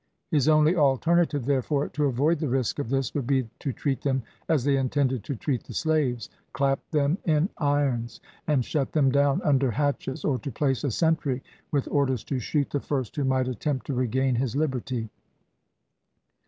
[0.31, 4.23] His only alternative, therefore, to avoid the risk of this would be to treat them
[4.49, 9.43] as they intended to treat the slaves clap them in irons, and shut them down
[9.43, 13.47] under hatches, or to place a sentry with orders to shoot the first who might
[13.47, 15.07] attempt to regain his liberty.